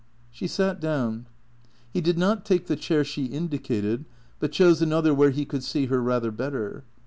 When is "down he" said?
0.81-2.01